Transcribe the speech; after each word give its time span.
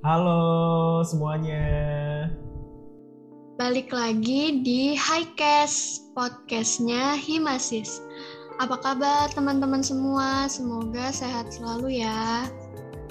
Halo 0.00 1.04
semuanya. 1.04 1.60
Balik 3.60 3.92
lagi 3.92 4.64
di 4.64 4.96
Highcast, 4.96 6.08
podcastnya 6.16 7.20
Himasis. 7.20 8.00
Apa 8.64 8.80
kabar 8.80 9.28
teman-teman 9.36 9.84
semua? 9.84 10.48
Semoga 10.48 11.12
sehat 11.12 11.52
selalu 11.52 12.00
ya. 12.00 12.48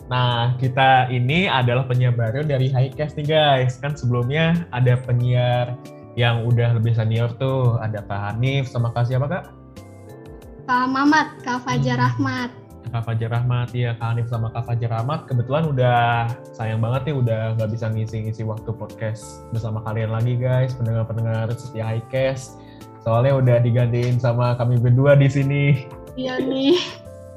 Nah, 0.10 0.57
kita 0.57 1.13
ini 1.13 1.46
adalah 1.46 1.86
penyiar 1.86 2.17
baru 2.17 2.42
dari 2.42 2.74
Highcast 2.74 3.21
nih 3.21 3.37
guys. 3.37 3.78
Kan 3.78 3.94
sebelumnya 3.94 4.65
ada 4.74 4.97
penyiar 4.97 5.78
yang 6.17 6.42
udah 6.42 6.74
lebih 6.74 6.97
senior 6.97 7.29
tuh. 7.37 7.78
Ada 7.85 8.01
Kak 8.10 8.33
Hanif 8.33 8.65
sama 8.65 8.90
Kak 8.97 9.13
siapa 9.13 9.29
Kak? 9.29 9.46
Kak 10.65 10.85
Mamat, 10.90 11.37
Kak 11.46 11.62
Fajar 11.69 12.01
Hmm. 12.01 12.06
Rahmat. 12.10 12.49
Kak 12.88 13.04
Fajar 13.06 13.30
Rahmat, 13.30 13.70
ya 13.76 13.94
Kak 14.00 14.16
Hanif 14.16 14.28
sama 14.32 14.50
Kak 14.50 14.66
Fajar 14.66 14.90
Rahmat. 14.90 15.28
Kebetulan 15.28 15.68
udah 15.70 16.26
sayang 16.55 16.80
banget 16.80 17.12
nih 17.12 17.16
udah 17.20 17.42
nggak 17.60 17.70
bisa 17.70 17.86
ngisi-ngisi 17.92 18.42
waktu 18.42 18.72
podcast 18.72 19.44
bersama 19.52 19.84
kalian 19.84 20.10
lagi 20.10 20.40
guys, 20.40 20.74
pendengar-pendengar 20.74 21.52
setia 21.54 21.86
Highcast. 21.86 22.58
Soalnya 23.06 23.38
udah 23.38 23.58
digantiin 23.62 24.18
sama 24.18 24.56
kami 24.56 24.80
berdua 24.80 25.14
di 25.16 25.30
sini. 25.30 25.66
Iya 26.16 26.36
nih, 26.42 26.76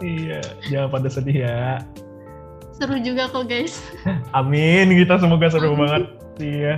Iya, 0.03 0.41
jangan 0.67 0.89
pada 0.91 1.07
sedih 1.07 1.47
ya. 1.47 1.79
seru 2.73 2.99
juga 2.99 3.31
kok 3.31 3.47
guys. 3.47 3.79
Amin, 4.39 4.91
kita 4.91 5.21
semoga 5.21 5.47
seru 5.47 5.77
Amin. 5.77 5.81
banget. 5.87 6.03
Iya. 6.41 6.75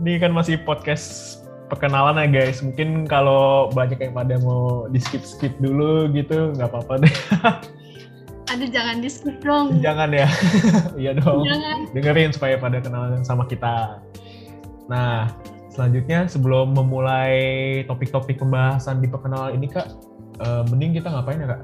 Ini 0.00 0.22
kan 0.22 0.32
masih 0.32 0.56
podcast 0.64 1.36
perkenalan 1.68 2.16
ya 2.16 2.26
guys. 2.30 2.64
Mungkin 2.64 3.04
kalau 3.04 3.68
banyak 3.74 4.00
yang 4.00 4.14
pada 4.16 4.40
mau 4.40 4.88
di 4.88 4.96
skip 5.02 5.20
skip 5.20 5.52
dulu 5.60 6.08
gitu, 6.16 6.54
nggak 6.56 6.70
apa-apa 6.72 7.04
deh. 7.04 7.14
Aduh 8.54 8.70
jangan 8.70 9.02
di 9.02 9.10
skip 9.10 9.42
dong. 9.42 9.82
Jangan 9.82 10.14
ya. 10.14 10.30
Iya 11.02 11.18
dong. 11.18 11.42
Jangan. 11.42 11.78
Dengerin 11.90 12.30
supaya 12.30 12.54
pada 12.54 12.78
kenalan 12.78 13.26
sama 13.26 13.50
kita. 13.50 13.98
Nah, 14.86 15.26
selanjutnya 15.74 16.30
sebelum 16.30 16.70
memulai 16.70 17.82
topik-topik 17.90 18.38
pembahasan 18.38 19.02
di 19.02 19.10
perkenalan 19.10 19.58
ini 19.58 19.66
kak, 19.66 19.90
eh, 20.38 20.62
mending 20.70 21.02
kita 21.02 21.10
ngapain 21.10 21.42
ya 21.42 21.58
kak? 21.58 21.62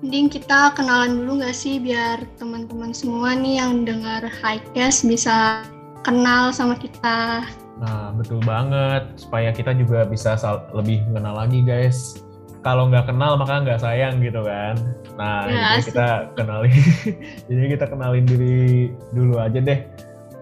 Mending 0.00 0.32
kita 0.32 0.72
kenalan 0.72 1.20
dulu 1.20 1.44
nggak 1.44 1.52
sih 1.52 1.76
biar 1.76 2.24
teman-teman 2.40 2.96
semua 2.96 3.36
nih 3.36 3.60
yang 3.60 3.84
dengar 3.84 4.24
Highcast 4.40 5.04
bisa 5.04 5.66
kenal 6.00 6.48
sama 6.48 6.80
kita. 6.80 7.44
Nah, 7.76 8.16
betul 8.16 8.40
banget. 8.40 9.04
Supaya 9.20 9.52
kita 9.52 9.76
juga 9.76 10.08
bisa 10.08 10.34
lebih 10.72 11.04
mengenal 11.12 11.44
lagi, 11.44 11.60
guys. 11.60 12.24
Kalau 12.68 12.84
nggak 12.92 13.08
kenal, 13.08 13.40
maka 13.40 13.64
nggak 13.64 13.80
sayang 13.80 14.20
gitu 14.20 14.44
kan. 14.44 14.76
Nah, 15.16 15.48
Ya, 15.48 15.80
jadi 15.80 15.82
kita 15.88 16.08
kenalin. 16.36 16.76
jadi 17.48 17.64
kita 17.72 17.84
kenalin 17.88 18.24
diri 18.28 18.92
dulu 19.16 19.40
aja 19.40 19.56
deh. 19.56 19.88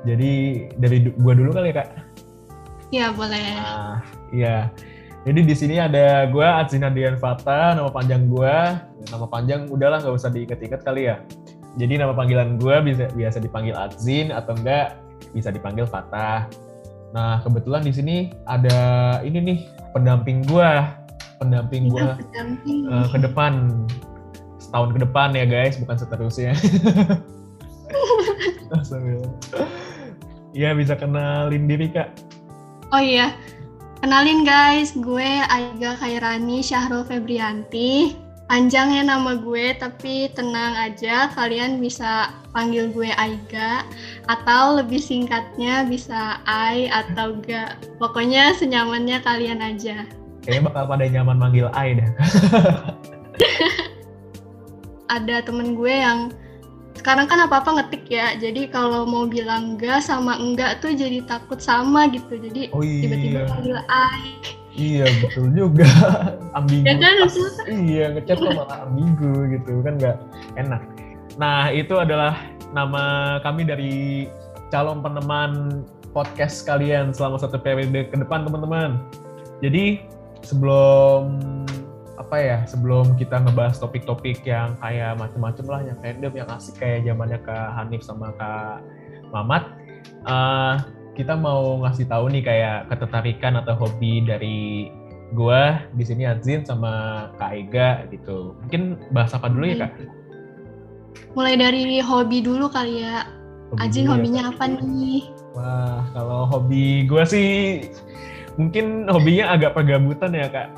Jadi 0.02 0.30
dari 0.74 1.06
du- 1.06 1.14
gua 1.22 1.38
dulu 1.38 1.54
kali 1.54 1.70
ya, 1.70 1.86
Kak. 1.86 1.88
Ya 2.90 3.06
boleh. 3.14 3.38
Nah, 3.62 4.02
iya. 4.34 4.74
Jadi 5.22 5.40
di 5.46 5.54
sini 5.54 5.78
ada 5.78 6.26
gua 6.26 6.66
Adzin 6.66 6.82
Adrian 6.82 7.14
Fata, 7.14 7.78
nama 7.78 7.94
panjang 7.94 8.26
gua. 8.26 8.74
Nama 9.06 9.26
panjang 9.30 9.70
udahlah 9.70 10.02
nggak 10.02 10.14
usah 10.18 10.30
diinget-inget 10.34 10.82
kali 10.82 11.06
ya. 11.06 11.22
Jadi 11.78 11.94
nama 11.94 12.10
panggilan 12.10 12.58
gua 12.58 12.82
bisa 12.82 13.06
biasa 13.14 13.38
dipanggil 13.38 13.78
Adzin 13.78 14.34
atau 14.34 14.50
enggak 14.58 14.98
bisa 15.30 15.54
dipanggil 15.54 15.86
Fata. 15.86 16.50
Nah, 17.14 17.38
kebetulan 17.46 17.86
di 17.86 17.94
sini 17.94 18.16
ada 18.50 18.78
ini 19.22 19.38
nih 19.38 19.58
pendamping 19.94 20.42
gua. 20.50 20.90
Pendamping 21.36 21.92
gua 21.92 22.16
Kita 22.16 22.24
berdamping. 22.24 22.80
eh, 22.88 23.06
ke 23.12 23.18
depan 23.20 23.52
setahun 24.56 24.90
ke 24.96 24.98
depan 25.04 25.28
ya 25.36 25.44
guys, 25.46 25.78
bukan 25.78 25.96
seterusnya. 25.96 26.52
Iya 30.56 30.72
bisa 30.72 30.96
kenalin 30.96 31.68
diri 31.68 31.92
kak. 31.92 32.08
Oh 32.90 33.02
iya, 33.02 33.36
kenalin 34.00 34.40
guys, 34.40 34.96
gue 34.96 35.44
Aiga 35.52 35.98
Khairani 36.00 36.64
Syahrul 36.64 37.04
Febrianti. 37.04 38.16
Panjangnya 38.46 39.02
nama 39.10 39.34
gue, 39.42 39.74
tapi 39.74 40.30
tenang 40.32 40.78
aja, 40.78 41.28
kalian 41.34 41.82
bisa 41.82 42.30
panggil 42.54 42.88
gue 42.94 43.10
Aiga, 43.18 43.82
atau 44.30 44.78
lebih 44.78 45.02
singkatnya 45.02 45.82
bisa 45.82 46.38
Ai 46.46 46.86
atau 46.86 47.36
Ga. 47.42 47.74
Pokoknya 47.98 48.54
senyamannya 48.54 49.18
kalian 49.26 49.60
aja. 49.60 50.06
Kayaknya 50.46 50.62
bakal 50.70 50.82
pada 50.86 51.04
nyaman 51.10 51.36
manggil 51.42 51.66
Ai 51.74 51.98
dah. 51.98 52.10
Ada 55.18 55.42
temen 55.42 55.74
gue 55.74 55.90
yang 55.90 56.30
sekarang 56.94 57.26
kan 57.26 57.42
apa-apa 57.42 57.82
ngetik 57.82 58.06
ya, 58.06 58.34
jadi 58.38 58.70
kalau 58.70 59.06
mau 59.06 59.26
bilang 59.26 59.74
ga 59.74 59.98
sama 59.98 60.38
enggak 60.38 60.78
tuh 60.82 60.94
jadi 60.94 61.22
takut 61.26 61.58
sama 61.58 62.08
gitu, 62.10 62.34
jadi 62.38 62.70
Oh 62.74 62.82
iya. 62.82 63.02
tiba-tiba 63.04 63.40
panggil 63.46 63.78
Ai. 63.90 64.26
Iya 64.76 65.06
betul 65.24 65.50
juga. 65.50 65.86
ambigu. 66.58 66.84
Ya 66.86 66.94
kan, 66.98 67.14
iya 67.74 68.04
ngechat 68.14 68.38
kok 68.38 68.52
malah 68.54 68.86
ambigu 68.86 69.32
gitu 69.50 69.72
kan 69.82 69.94
nggak 69.98 70.16
enak. 70.58 70.82
Nah 71.38 71.70
itu 71.74 71.94
adalah 71.98 72.38
nama 72.70 73.36
kami 73.42 73.66
dari 73.66 74.26
calon 74.70 75.02
peneman 75.02 75.82
podcast 76.10 76.64
kalian 76.64 77.12
selama 77.12 77.36
satu 77.36 77.60
periode 77.60 78.08
ke 78.08 78.16
depan 78.16 78.48
teman-teman. 78.48 79.00
Jadi 79.60 80.00
sebelum 80.42 81.38
apa 82.16 82.36
ya 82.42 82.58
sebelum 82.66 83.14
kita 83.14 83.38
ngebahas 83.44 83.78
topik-topik 83.78 84.42
yang 84.42 84.74
kayak 84.82 85.14
macem-macem 85.20 85.64
lah 85.68 85.80
yang 85.84 85.96
random 86.02 86.32
yang 86.32 86.48
asik 86.50 86.80
kayak 86.80 87.06
zamannya 87.06 87.38
kak 87.44 87.70
Hanif 87.76 88.02
sama 88.02 88.34
kak 88.34 88.82
Mamat 89.30 89.68
eh, 90.26 90.74
kita 91.16 91.32
mau 91.32 91.80
ngasih 91.80 92.06
tahu 92.12 92.28
nih 92.28 92.44
kayak 92.44 92.78
ketertarikan 92.92 93.56
atau 93.56 93.72
hobi 93.78 94.20
dari 94.20 94.92
gua 95.32 95.82
di 95.96 96.04
sini 96.06 96.28
Azin 96.28 96.62
sama 96.62 97.26
Kak 97.40 97.50
Ega 97.56 98.04
gitu. 98.12 98.54
Mungkin 98.62 99.00
bahas 99.10 99.32
apa 99.34 99.48
dulu 99.50 99.64
ya 99.66 99.88
Kak? 99.88 99.92
Mulai 101.32 101.56
dari 101.56 101.98
hobi 102.04 102.44
dulu 102.44 102.68
kali 102.68 103.02
ya. 103.02 103.26
Hobi 103.72 103.88
dulu 103.90 104.04
ya, 104.04 104.10
hobinya 104.12 104.42
Kak. 104.46 104.52
apa 104.54 104.64
nih? 104.76 105.20
Wah, 105.56 106.00
kalau 106.12 106.44
hobi 106.46 107.08
gua 107.08 107.24
sih 107.24 107.80
mungkin 108.56 109.08
hobinya 109.08 109.52
agak 109.52 109.76
pergabutan 109.76 110.32
ya 110.32 110.48
Kak. 110.48 110.68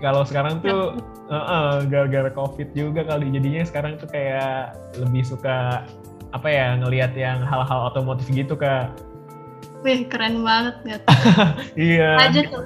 Kalau 0.00 0.22
sekarang 0.24 0.60
tuh 0.60 0.96
eh, 1.34 1.36
eh, 1.36 1.74
gara-gara 1.88 2.30
COVID 2.32 2.72
juga 2.76 3.04
kali 3.04 3.32
jadinya 3.32 3.64
sekarang 3.64 3.96
tuh 3.98 4.08
kayak 4.08 4.76
lebih 5.00 5.24
suka 5.24 5.84
apa 6.32 6.48
ya 6.48 6.80
ngelihat 6.80 7.12
yang 7.12 7.44
hal-hal 7.44 7.92
otomotif 7.92 8.28
gitu 8.32 8.56
Kak. 8.56 8.92
Wih, 9.82 10.06
keren 10.06 10.46
banget 10.46 10.74
nggak 10.86 11.00
tuh? 11.04 11.16
Iya. 11.74 12.10
Aja 12.22 12.40
tuh. 12.46 12.64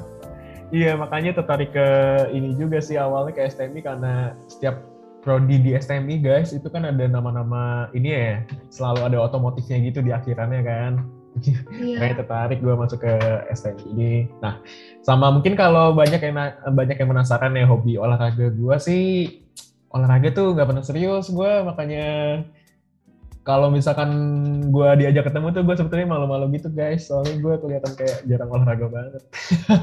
Iya, 0.74 0.98
makanya 0.98 1.38
tertarik 1.38 1.70
ke 1.70 1.88
ini 2.34 2.58
juga 2.58 2.82
sih 2.82 2.98
awalnya 2.98 3.38
ke 3.38 3.46
STMI 3.46 3.80
karena 3.86 4.34
setiap 4.50 4.82
prodi 5.22 5.62
di 5.62 5.74
STMI 5.78 6.18
guys 6.18 6.50
itu 6.50 6.66
kan 6.66 6.82
ada 6.86 7.06
nama-nama 7.06 7.86
ini 7.94 8.10
ya, 8.10 8.34
selalu 8.70 9.06
ada 9.06 9.18
otomotifnya 9.30 9.78
gitu 9.86 10.02
di 10.02 10.10
akhirannya 10.10 10.62
kan. 10.66 10.92
Iya. 11.42 11.96
Makanya 12.00 12.16
tertarik 12.24 12.58
gue 12.64 12.74
masuk 12.74 12.98
ke 13.04 13.12
STMI 13.52 13.84
ini. 13.92 14.12
Nah, 14.40 14.60
sama 15.04 15.28
mungkin 15.28 15.52
kalau 15.52 15.92
banyak 15.92 16.18
yang 16.18 16.34
banyak 16.72 16.96
yang 16.96 17.08
penasaran 17.12 17.52
ya 17.52 17.68
hobi 17.68 18.00
olahraga 18.00 18.48
gue 18.50 18.76
sih 18.80 19.06
olahraga 19.92 20.28
tuh 20.34 20.52
nggak 20.52 20.68
pernah 20.68 20.84
serius 20.84 21.30
gue 21.30 21.52
makanya 21.64 22.08
kalau 23.46 23.70
misalkan 23.70 24.10
gue 24.74 24.88
diajak 24.98 25.30
ketemu 25.30 25.54
tuh 25.54 25.62
gue 25.62 25.74
sebetulnya 25.78 26.10
malu-malu 26.10 26.50
gitu 26.58 26.66
guys 26.74 27.06
soalnya 27.06 27.38
gue 27.38 27.54
kelihatan 27.62 27.92
kayak 27.94 28.18
jarang 28.26 28.50
olahraga 28.50 28.86
banget. 28.90 29.22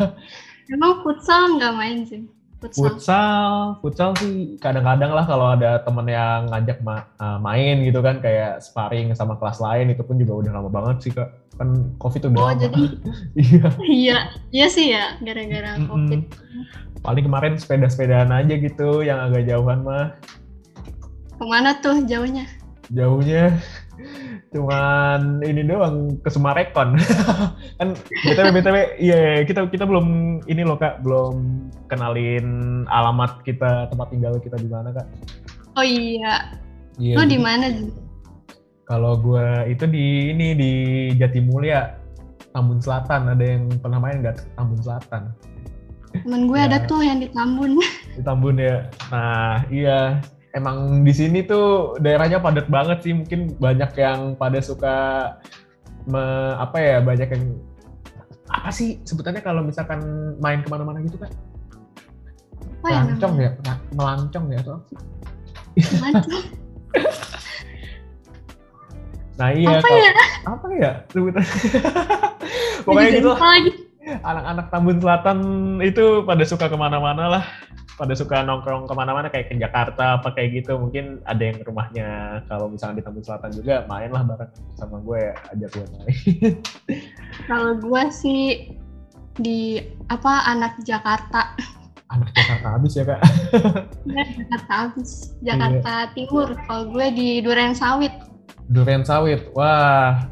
Emang 0.73 1.03
futsal 1.03 1.55
nggak 1.55 1.73
main 1.75 2.03
sih? 2.03 2.27
Futsal. 2.59 2.83
Futsal, 2.95 3.51
futsal 3.83 4.11
sih 4.19 4.55
kadang-kadang 4.59 5.11
lah 5.11 5.27
kalau 5.27 5.51
ada 5.51 5.83
temen 5.83 6.07
yang 6.07 6.47
ngajak 6.47 6.79
ma- 6.79 7.07
uh, 7.19 7.35
main 7.39 7.83
gitu 7.83 7.99
kan 7.99 8.23
kayak 8.23 8.63
sparring 8.63 9.11
sama 9.15 9.35
kelas 9.35 9.59
lain 9.59 9.91
itu 9.91 10.03
pun 10.03 10.15
juga 10.15 10.39
udah 10.43 10.51
lama 10.59 10.69
banget 10.71 10.95
sih 11.03 11.11
kak. 11.11 11.42
Kan 11.53 11.69
covid 11.95 12.25
udah 12.25 12.33
Oh, 12.35 12.47
lama. 12.49 12.57
jadi- 12.57 12.97
Iya. 13.43 13.67
Iya, 13.79 14.17
iya 14.49 14.67
sih 14.67 14.89
ya, 14.89 15.17
gara-gara 15.19 15.77
Mm-mm. 15.77 15.87
covid. 15.87 16.21
Paling 16.99 17.23
kemarin 17.23 17.53
sepeda-sepedaan 17.55 18.29
aja 18.29 18.55
gitu 18.55 19.01
yang 19.01 19.19
agak 19.19 19.45
jauhan 19.45 19.81
mah. 19.81 20.15
Ke 21.33 21.43
mana 21.43 21.75
tuh 21.77 22.01
jauhnya? 22.03 22.47
Jauhnya 22.89 23.59
cuman 24.49 25.41
ini 25.41 25.61
doang 25.63 26.17
ke 26.19 26.29
Sumarekon. 26.29 26.93
kan 27.79 27.87
BTW 28.23 28.47
BTW 28.51 28.77
iya 28.97 29.19
kita 29.41 29.65
kita 29.65 29.83
belum 29.83 30.05
ini 30.45 30.61
loh 30.61 30.75
Kak, 30.75 31.01
belum 31.01 31.35
kenalin 31.87 32.45
alamat 32.87 33.41
kita, 33.41 33.89
tempat 33.89 34.07
tinggal 34.09 34.37
kita 34.37 34.55
di 34.55 34.67
mana 34.67 34.89
Kak. 34.91 35.07
Oh 35.73 35.81
iya, 35.81 36.53
Iya. 36.95 37.17
lu 37.17 37.25
di 37.25 37.37
mana? 37.37 37.65
Kalau 38.83 39.15
gue 39.15 39.47
itu 39.71 39.85
di 39.87 40.05
ini 40.29 40.47
di 40.53 40.71
Jatimulya, 41.15 41.95
Tambun 42.51 42.83
Selatan. 42.83 43.31
Ada 43.31 43.45
yang 43.55 43.63
pernah 43.79 43.99
main 43.99 44.19
nggak 44.19 44.37
Tambun 44.53 44.79
Selatan? 44.79 45.31
Temen 46.13 46.45
gue 46.45 46.59
Ya. 46.59 46.67
ada 46.69 46.77
tuh 46.85 47.01
yang 47.01 47.17
di 47.17 47.31
Tambun. 47.31 47.79
Di 48.13 48.21
Tambun 48.21 48.59
ya. 48.59 48.85
Nah 49.09 49.63
iya 49.71 50.19
emang 50.53 51.01
di 51.01 51.09
sini 51.09 51.41
tuh 51.41 51.97
daerahnya 51.97 52.37
padat 52.37 52.67
banget 52.69 53.01
sih. 53.01 53.13
Mungkin 53.15 53.57
banyak 53.57 53.91
yang 53.97 54.19
pada 54.35 54.59
suka 54.61 54.95
me, 56.05 56.21
apa 56.59 56.77
ya 56.77 56.97
banyak 56.99 57.29
yang 57.31 57.43
apa 58.51 58.69
sih 58.69 59.01
sebutannya 59.01 59.41
kalau 59.41 59.65
misalkan 59.65 59.97
main 60.37 60.61
ke 60.61 60.69
mana-mana 60.69 61.01
gitu 61.01 61.17
kan? 61.17 61.31
Apa 62.83 62.87
ya 62.91 62.99
Melancong 63.01 63.35
ya, 63.39 63.51
Nah, 63.63 63.77
melancong 63.95 64.45
ya 64.51 64.59
atau? 64.59 64.77
Melancong. 65.73 66.43
Nah 69.39 69.49
iya, 69.49 69.81
Apa 69.81 69.89
ya? 69.89 70.11
apa 70.43 70.67
ya? 70.77 70.91
Pokoknya 72.85 73.09
gitu 73.17 73.31
anak-anak 74.03 74.67
Tambun 74.67 74.97
Selatan 74.99 75.39
itu 75.79 76.27
pada 76.27 76.43
suka 76.43 76.65
ke 76.67 76.77
mana-mana 76.77 77.39
lah. 77.39 77.45
Pada 77.93 78.17
suka 78.17 78.41
nongkrong 78.41 78.89
ke 78.89 78.93
mana-mana 78.97 79.29
kayak 79.29 79.53
ke 79.53 79.55
Jakarta 79.55 80.19
apa 80.19 80.33
kayak 80.33 80.63
gitu. 80.63 80.81
Mungkin 80.81 81.21
ada 81.29 81.39
yang 81.39 81.61
rumahnya 81.61 82.41
kalau 82.49 82.67
misalnya 82.67 82.99
di 82.99 83.03
Tambun 83.05 83.23
Selatan 83.23 83.53
juga 83.53 83.85
main 83.85 84.09
lah 84.09 84.25
bareng 84.25 84.51
sama 84.75 84.97
gue 84.99 85.21
ajak 85.55 85.69
gue 85.71 85.85
main. 85.93 86.17
Kalau 87.49 87.77
gue 87.77 88.03
sih 88.09 88.73
di 89.37 89.81
apa 90.09 90.45
anak 90.49 90.81
Jakarta, 90.85 91.53
anak 92.09 92.29
Jakarta 92.33 92.67
habis 92.77 92.93
ya 92.97 93.03
kak? 93.05 93.21
Ya, 94.09 94.23
Jakarta 94.41 94.73
habis, 94.73 95.11
Jakarta 95.41 95.93
Timur. 96.17 96.49
Kalau 96.65 96.83
gue 96.89 97.07
di 97.13 97.29
Duren 97.45 97.77
Sawit. 97.77 98.32
Durian 98.69 99.03
Sawit 99.03 99.49
wah 99.51 100.23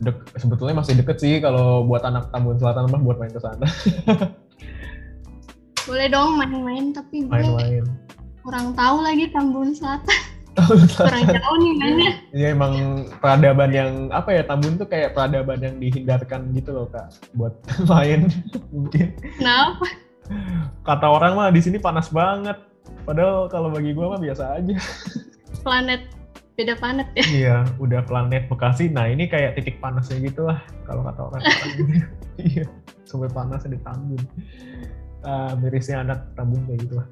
dek- 0.00 0.32
sebetulnya 0.36 0.80
masih 0.80 0.96
deket 0.96 1.16
sih 1.20 1.38
kalau 1.38 1.84
buat 1.84 2.04
anak 2.04 2.28
Tambun 2.32 2.56
Selatan 2.56 2.88
mah 2.88 3.00
buat 3.00 3.16
main 3.16 3.32
ke 3.32 3.40
sana 3.40 3.66
Boleh 5.88 6.06
dong 6.12 6.38
main-main, 6.38 6.92
tapi 6.94 7.24
gue 7.26 7.32
main-main 7.32 7.82
kurang 8.40 8.72
tahu 8.72 9.04
lagi 9.04 9.28
Tambun 9.32 9.72
Selatan. 9.76 10.20
Kurang 10.98 11.24
jauh 11.30 11.56
nih 11.62 11.72
mainnya. 11.78 12.12
Iya 12.34 12.46
emang 12.52 12.74
peradaban 13.22 13.70
yang 13.70 13.90
apa 14.10 14.34
ya 14.34 14.42
Tambun 14.44 14.76
tuh 14.76 14.84
kayak 14.84 15.14
peradaban 15.14 15.62
yang 15.62 15.78
dihindarkan 15.78 16.52
gitu 16.52 16.74
loh 16.74 16.86
kak 16.90 17.06
buat 17.32 17.54
main 17.90 18.28
mungkin 18.68 19.14
Kenapa? 19.38 19.86
kata 20.84 21.06
orang 21.06 21.32
mah 21.38 21.48
di 21.54 21.62
sini 21.62 21.78
panas 21.80 22.10
banget. 22.10 22.58
Padahal 23.06 23.46
kalau 23.48 23.70
bagi 23.72 23.94
gua 23.94 24.14
mah 24.14 24.20
biasa 24.20 24.58
aja. 24.58 24.74
Planet 25.64 26.02
beda 26.60 26.76
planet 26.76 27.08
ya. 27.16 27.24
iya, 27.32 27.56
udah 27.80 28.04
planet 28.04 28.44
Bekasi. 28.52 28.92
Nah 28.92 29.08
ini 29.08 29.24
kayak 29.24 29.56
titik 29.56 29.80
panasnya 29.80 30.20
gitu 30.20 30.44
lah 30.44 30.60
kalau 30.84 31.00
kata 31.08 31.20
orang. 31.32 31.42
iya, 32.52 32.68
sampai 33.08 33.32
panas 33.32 33.64
di 33.64 33.80
Tambun. 33.80 34.20
Ah, 35.24 35.56
mirisnya 35.56 36.04
anak 36.04 36.36
Tambun 36.36 36.60
kayak 36.68 36.84
gitu 36.84 36.94
lah. 37.00 37.06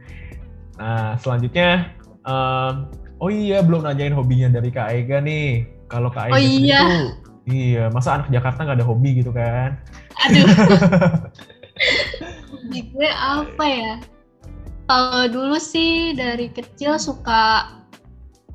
Nah 0.76 1.16
selanjutnya, 1.18 1.96
em, 2.28 2.74
oh 3.18 3.30
iya 3.32 3.64
belum 3.64 3.88
nanyain 3.88 4.12
hobinya 4.12 4.52
dari 4.52 4.68
Kak 4.68 4.92
Ega 4.92 5.24
nih. 5.24 5.64
Kalau 5.88 6.12
Kak 6.12 6.28
Ega 6.28 6.36
Oh 6.36 6.40
iya. 6.40 6.80
tuh, 6.84 7.08
iya 7.48 7.84
masa 7.88 8.20
anak 8.20 8.28
Jakarta 8.28 8.68
nggak 8.68 8.84
ada 8.84 8.86
hobi 8.86 9.24
gitu 9.24 9.32
kan? 9.32 9.80
Aduh. 10.28 10.44
Hobi 12.50 12.90
gue 12.90 13.10
apa 13.14 13.64
ya? 13.64 13.94
Kalau 14.90 15.24
dulu 15.30 15.56
sih 15.62 16.12
dari 16.16 16.50
kecil 16.50 16.98
suka 16.98 17.77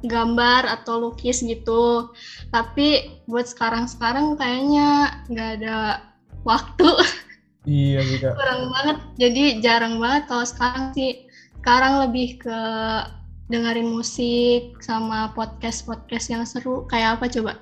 gambar 0.03 0.67
atau 0.67 1.09
lukis 1.09 1.41
gitu. 1.43 2.11
Tapi 2.51 3.19
buat 3.27 3.47
sekarang-sekarang 3.47 4.35
kayaknya 4.35 5.19
nggak 5.31 5.49
ada 5.63 5.77
waktu. 6.43 6.89
iya 7.63 8.03
juga. 8.03 8.35
Kurang 8.39 8.61
banget. 8.71 8.97
Jadi 9.17 9.43
jarang 9.63 9.97
banget 9.97 10.23
kalau 10.27 10.45
sekarang 10.45 10.91
sih. 10.93 11.25
Sekarang 11.63 12.03
lebih 12.03 12.43
ke 12.43 12.59
dengerin 13.47 13.87
musik 13.87 14.75
sama 14.83 15.31
podcast-podcast 15.31 16.27
yang 16.27 16.43
seru. 16.43 16.83
Kayak 16.91 17.19
apa 17.19 17.25
coba? 17.31 17.53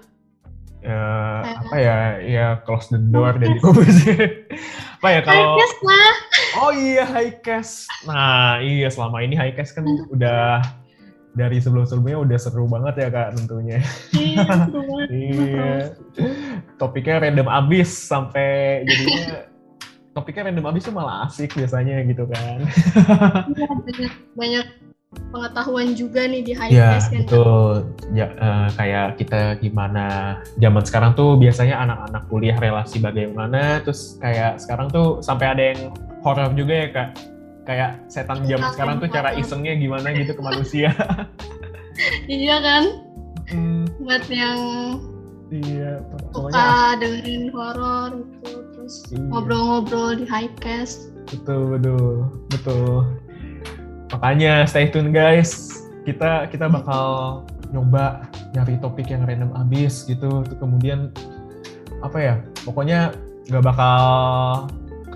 Ya, 0.82 0.98
Kayak- 1.46 1.60
apa 1.62 1.76
ya? 1.78 1.98
Ya 2.26 2.48
close 2.66 2.90
the 2.90 2.98
door 2.98 3.38
dikubus. 3.38 4.02
apa 4.98 5.08
ya 5.14 5.20
kalau 5.22 5.58
Podcast 5.58 5.78
lah. 5.86 6.14
Oh 6.62 6.72
iya 6.74 7.06
Highcast. 7.06 7.86
Nah 8.10 8.58
iya 8.58 8.90
selama 8.90 9.22
ini 9.22 9.38
Highcast 9.38 9.78
kan 9.78 9.86
udah 10.10 10.66
dari 11.32 11.58
sebelum-sebelumnya 11.64 12.18
udah 12.28 12.38
seru 12.40 12.68
banget 12.68 13.08
ya 13.08 13.10
kak 13.10 13.30
tentunya. 13.40 13.80
Iya, 14.12 14.46
seru 14.68 14.82
banget. 14.84 15.08
Iya. 15.10 15.72
Topiknya 16.76 17.16
random 17.24 17.48
abis 17.48 17.90
sampai 17.90 18.84
jadinya 18.84 19.48
topiknya 20.12 20.52
random 20.52 20.68
abis 20.76 20.82
tuh 20.92 20.94
malah 20.96 21.28
asik 21.28 21.56
biasanya 21.56 22.04
gitu 22.04 22.28
kan. 22.28 22.58
Iya, 23.48 23.68
banyak, 23.72 24.14
banyak 24.36 24.66
pengetahuan 25.32 25.92
juga 25.96 26.24
nih 26.28 26.42
di 26.44 26.52
high 26.56 26.72
Iya 26.72 26.88
class 26.96 27.08
kan. 27.08 27.20
betul. 27.24 27.74
Ya, 28.12 28.28
eh, 28.32 28.68
kayak 28.76 29.08
kita 29.20 29.40
gimana 29.64 30.06
zaman 30.60 30.84
sekarang 30.84 31.12
tuh 31.16 31.40
biasanya 31.40 31.80
anak-anak 31.84 32.24
kuliah 32.28 32.58
relasi 32.60 33.00
bagaimana, 33.00 33.80
terus 33.84 34.20
kayak 34.20 34.60
sekarang 34.60 34.92
tuh 34.92 35.24
sampai 35.24 35.48
ada 35.52 35.64
yang 35.76 35.96
horor 36.24 36.52
juga 36.56 36.74
ya 36.76 36.88
kak. 36.92 37.10
Kayak 37.62 38.02
setan 38.10 38.42
zaman 38.42 38.68
Iya, 38.68 38.74
sekarang 38.74 38.96
tuh 38.98 39.10
cara 39.10 39.30
isengnya 39.38 39.74
gimana 39.78 40.08
gitu 40.14 40.34
ke 40.34 40.42
manusia. 40.42 40.90
Iya 42.26 42.58
kan? 42.64 42.84
Hmm, 43.52 43.84
Buat 44.02 44.26
yang 44.32 44.58
iya, 45.52 46.00
suka 46.34 46.98
dengerin 46.98 47.52
horor 47.54 48.10
gitu, 48.26 48.52
terus 48.74 48.96
Iya. 49.12 49.22
ngobrol-ngobrol 49.30 50.18
di 50.18 50.26
high 50.26 50.50
cast. 50.58 51.12
betul 51.30 51.78
betul 51.78 52.08
betul. 52.50 53.06
Makanya 54.10 54.66
stay 54.66 54.90
tune 54.90 55.14
guys. 55.14 55.70
Kita 56.02 56.50
kita 56.50 56.66
bakal 56.66 57.06
nyoba 57.76 58.26
nyari 58.58 58.82
topik 58.82 59.12
yang 59.12 59.28
random 59.28 59.54
abis 59.54 60.10
gitu. 60.10 60.42
Tuh 60.42 60.58
kemudian 60.58 61.14
apa 62.02 62.18
ya? 62.18 62.36
Pokoknya 62.66 63.14
nggak 63.46 63.64
bakal 63.64 64.02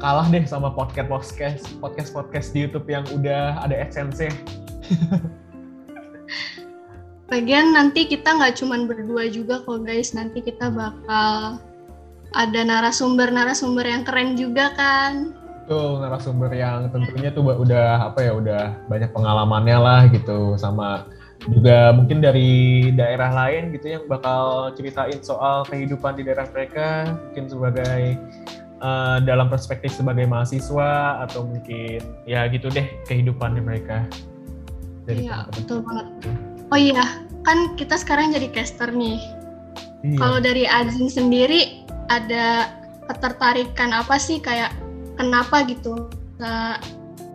kalah 0.06 0.30
deh 0.30 0.46
sama 0.46 0.70
podcast 0.70 1.10
podcast 1.10 1.66
podcast 1.82 2.14
podcast 2.14 2.54
di 2.54 2.70
YouTube 2.70 2.86
yang 2.86 3.02
udah 3.10 3.58
ada 3.66 3.74
adsense. 3.74 4.30
Lagian 7.34 7.74
nanti 7.74 8.06
kita 8.06 8.38
nggak 8.38 8.54
cuman 8.62 8.86
berdua 8.86 9.34
juga 9.34 9.66
kok 9.66 9.82
guys, 9.82 10.14
nanti 10.14 10.46
kita 10.46 10.70
bakal 10.70 11.58
ada 12.38 12.62
narasumber-narasumber 12.62 13.82
yang 13.82 14.06
keren 14.06 14.38
juga 14.38 14.78
kan. 14.78 15.34
Tuh 15.66 15.98
narasumber 15.98 16.54
yang 16.54 16.86
tentunya 16.94 17.34
tuh 17.34 17.42
udah 17.42 18.06
apa 18.06 18.30
ya 18.30 18.38
udah 18.38 18.78
banyak 18.86 19.10
pengalamannya 19.10 19.78
lah 19.82 20.02
gitu. 20.14 20.54
Sama 20.54 21.10
juga 21.50 21.90
mungkin 21.98 22.22
dari 22.22 22.94
daerah 22.94 23.34
lain 23.34 23.74
gitu 23.74 23.98
yang 23.98 24.06
bakal 24.06 24.70
ceritain 24.78 25.18
soal 25.26 25.66
kehidupan 25.66 26.14
di 26.14 26.30
daerah 26.30 26.46
mereka. 26.54 27.10
Mungkin 27.10 27.46
sebagai 27.50 28.22
eh, 28.86 29.18
dalam 29.26 29.50
perspektif 29.50 29.90
sebagai 29.92 30.30
mahasiswa 30.30 31.18
atau 31.26 31.50
mungkin 31.50 31.98
ya 32.30 32.46
gitu 32.48 32.70
deh 32.70 32.86
kehidupannya 33.10 33.66
mereka 33.66 34.06
dari 35.10 35.26
Iya, 35.26 35.50
teman-teman. 35.50 35.58
betul 35.58 35.78
banget. 35.82 36.08
Oh 36.70 36.80
iya, 36.80 37.06
kan 37.42 37.58
kita 37.78 37.96
sekarang 37.98 38.34
jadi 38.34 38.50
caster 38.54 38.90
nih. 38.90 39.18
Iya. 40.02 40.18
Kalau 40.18 40.38
dari 40.38 40.66
Azin 40.66 41.10
sendiri 41.10 41.82
ada 42.10 42.70
ketertarikan 43.10 43.94
apa 43.94 44.18
sih 44.18 44.38
kayak 44.38 44.70
kenapa 45.18 45.66
gitu 45.66 46.10
bisa 46.38 46.78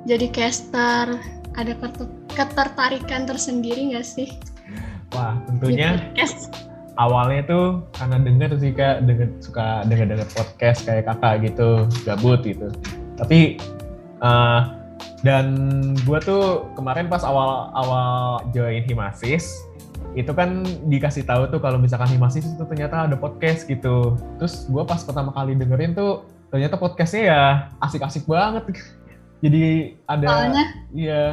jadi 0.07 0.27
caster? 0.31 1.19
Ada 1.59 1.75
keter- 1.79 2.15
ketertarikan 2.31 3.27
tersendiri 3.27 3.91
nggak 3.95 4.07
sih? 4.07 4.31
Wah 5.11 5.35
tentunya 5.51 5.99
podcast? 6.15 6.70
Awalnya 7.01 7.41
tuh 7.49 7.67
karena 7.97 8.21
denger 8.21 8.51
sih 8.61 8.77
kak. 8.77 9.09
Denger 9.09 9.29
suka 9.41 9.89
denger 9.89 10.07
denger 10.13 10.29
podcast 10.37 10.85
kayak 10.85 11.09
kakak 11.09 11.49
gitu 11.49 11.89
gabut 12.05 12.45
gitu. 12.45 12.69
Tapi 13.17 13.57
eh, 14.21 14.61
dan 15.25 15.47
gue 16.05 16.19
tuh 16.21 16.69
kemarin 16.77 17.09
pas 17.09 17.25
awal 17.25 17.73
awal 17.73 18.41
join 18.53 18.85
himasis 18.85 19.65
itu 20.19 20.33
kan 20.35 20.67
dikasih 20.91 21.23
tahu 21.23 21.47
tuh 21.55 21.63
kalau 21.63 21.79
misalkan 21.79 22.11
himasis 22.11 22.43
itu 22.43 22.65
ternyata 22.67 23.07
ada 23.07 23.17
podcast 23.17 23.65
gitu. 23.65 24.19
Terus 24.43 24.67
gue 24.67 24.83
pas 24.83 25.01
pertama 25.01 25.31
kali 25.31 25.55
dengerin 25.55 25.95
tuh 25.95 26.27
ternyata 26.51 26.75
podcastnya 26.77 27.23
ya 27.31 27.43
asik-asik 27.79 28.27
banget. 28.27 28.75
Jadi 29.41 29.97
ada 30.05 30.27
Soalnya? 30.29 30.67
Iya, 30.93 31.25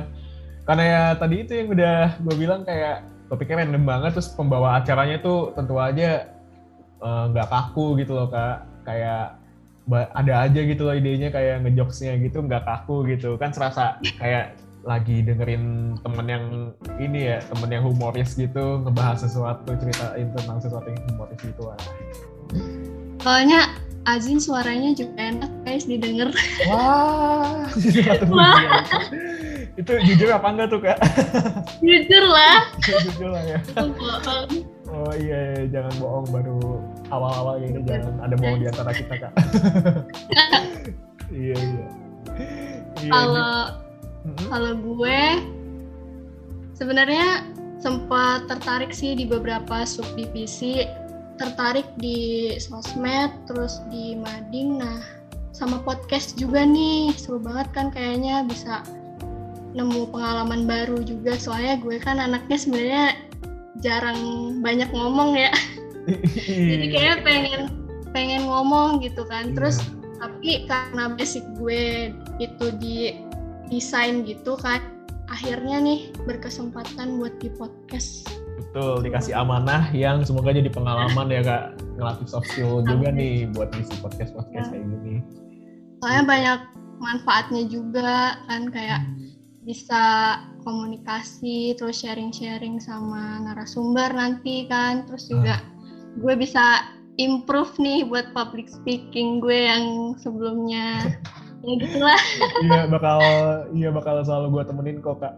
karena 0.64 0.84
ya 0.86 1.04
tadi 1.18 1.36
itu 1.44 1.52
yang 1.58 1.70
udah 1.74 2.00
gue 2.22 2.36
bilang 2.38 2.62
kayak 2.64 3.04
topiknya 3.28 3.64
random 3.64 3.84
banget, 3.84 4.12
terus 4.18 4.32
pembawa 4.34 4.80
acaranya 4.80 5.20
tuh 5.20 5.52
tentu 5.54 5.76
aja 5.78 6.28
eh, 7.04 7.24
nggak 7.32 7.48
kaku 7.48 8.00
gitu 8.02 8.18
loh 8.18 8.28
kak, 8.32 8.66
kayak 8.88 9.38
ada 9.88 10.34
aja 10.44 10.60
gitu 10.68 10.84
loh 10.84 10.96
idenya 10.96 11.32
kayak 11.32 11.64
ngejokesnya 11.64 12.20
gitu 12.20 12.44
nggak 12.44 12.68
kaku 12.68 13.08
gitu 13.08 13.40
kan 13.40 13.56
serasa 13.56 13.96
kayak 14.20 14.60
lagi 14.84 15.24
dengerin 15.24 15.96
temen 16.00 16.28
yang 16.28 16.46
ini 17.00 17.36
ya 17.36 17.40
temen 17.44 17.72
yang 17.72 17.84
humoris 17.88 18.36
gitu 18.36 18.84
ngebahas 18.84 19.24
sesuatu 19.24 19.76
ceritain 19.80 20.28
tentang 20.36 20.60
sesuatu 20.64 20.88
yang 20.88 21.04
humoris 21.12 21.40
gitu 21.40 21.62
lah. 21.68 21.80
soalnya 23.24 23.68
Azin 24.08 24.40
suaranya 24.40 24.96
juga 24.96 25.20
enak 25.20 25.52
guys 25.68 25.84
didengar. 25.84 26.32
Wah, 26.72 27.68
Wah. 28.32 28.80
Itu 29.78 29.92
jujur 30.10 30.30
apa 30.34 30.48
enggak 30.50 30.68
tuh 30.74 30.82
kak? 30.82 30.98
Jujur 31.86 32.24
lah. 32.26 32.66
jujur 33.06 33.30
lah 33.30 33.44
ya. 33.46 33.60
Bohong. 33.78 34.50
Oh 34.88 35.14
iya, 35.14 35.40
iya, 35.54 35.64
jangan 35.70 35.94
bohong 36.02 36.26
baru 36.34 36.82
awal-awal 37.14 37.62
ini 37.62 37.86
jangan 37.86 38.18
ada 38.26 38.36
bohong 38.42 38.58
di 38.58 38.68
antara 38.74 38.92
kita 38.98 39.16
kak. 39.22 39.34
iya 41.46 41.56
iya. 41.56 41.86
Iya, 42.98 43.12
Kalau 43.14 43.54
Mm-mm. 44.26 44.48
kalau 44.50 44.74
gue 44.82 45.22
sebenarnya 46.74 47.46
sempat 47.78 48.50
tertarik 48.50 48.90
sih 48.90 49.14
di 49.14 49.30
beberapa 49.30 49.86
subdivisi 49.86 50.90
tertarik 51.38 51.86
di 52.02 52.58
sosmed 52.58 53.30
terus 53.46 53.86
di 53.94 54.18
mading 54.18 54.82
nah 54.82 54.98
sama 55.54 55.78
podcast 55.86 56.34
juga 56.34 56.66
nih 56.66 57.14
seru 57.14 57.38
banget 57.38 57.70
kan 57.74 57.94
kayaknya 57.94 58.42
bisa 58.50 58.82
nemu 59.78 60.10
pengalaman 60.10 60.66
baru 60.66 61.00
juga 61.06 61.38
soalnya 61.38 61.78
gue 61.78 62.02
kan 62.02 62.18
anaknya 62.18 62.58
sebenarnya 62.58 63.06
jarang 63.80 64.18
banyak 64.60 64.90
ngomong 64.90 65.38
ya 65.38 65.54
jadi 66.74 66.86
Iya. 66.88 66.94
kayak 66.94 67.18
pengen 67.22 67.62
pengen 68.10 68.42
ngomong 68.50 69.00
gitu 69.06 69.22
kan 69.30 69.54
terus 69.54 69.78
Iya. 69.78 69.94
tapi 70.18 70.50
karena 70.66 71.04
basic 71.14 71.46
gue 71.62 72.10
itu 72.42 72.66
di 72.82 73.22
desain 73.70 74.26
gitu 74.26 74.58
kan 74.58 74.82
akhirnya 75.28 75.78
nih 75.78 76.00
berkesempatan 76.26 77.20
buat 77.22 77.36
di 77.38 77.52
podcast 77.54 78.26
Betul, 78.58 79.06
dikasih 79.06 79.38
amanah 79.38 79.90
yang 79.94 80.26
semoga 80.26 80.50
jadi 80.50 80.70
pengalaman 80.70 81.30
ya 81.30 81.42
kak 81.46 81.64
ngelatih 81.98 82.26
soft 82.26 82.50
skill 82.50 82.82
juga 82.82 83.14
nih 83.14 83.46
buat 83.54 83.70
ngisi 83.74 83.94
podcast 84.02 84.34
podcast 84.34 84.74
Ya. 84.74 84.82
kayak 84.82 84.86
gini. 84.90 85.16
soalnya 86.00 86.24
banyak 86.26 86.60
manfaatnya 86.98 87.64
juga 87.70 88.42
kan 88.50 88.70
kayak 88.70 89.02
bisa 89.68 90.04
komunikasi 90.64 91.76
terus 91.76 92.00
sharing-sharing 92.00 92.80
sama 92.80 93.44
narasumber 93.44 94.08
nanti 94.16 94.64
kan 94.72 95.04
terus 95.04 95.28
juga 95.28 95.60
gue 96.24 96.34
bisa 96.40 96.88
improve 97.20 97.76
nih 97.76 98.08
buat 98.08 98.32
public 98.32 98.72
speaking 98.72 99.44
gue 99.44 99.68
yang 99.68 100.16
sebelumnya 100.16 101.04
ya 101.68 101.74
gitulah 101.84 102.22
iya 102.64 102.82
bakal 102.88 103.20
iya 103.76 103.90
bakal 103.92 104.24
selalu 104.24 104.56
gue 104.56 104.64
temenin 104.72 104.98
kok 105.04 105.20
kak. 105.20 105.34